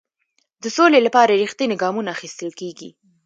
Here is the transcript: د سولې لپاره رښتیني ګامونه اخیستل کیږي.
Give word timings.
د 0.63 0.65
سولې 0.75 0.99
لپاره 1.07 1.39
رښتیني 1.43 1.75
ګامونه 1.81 2.09
اخیستل 2.15 2.49
کیږي. 2.59 2.89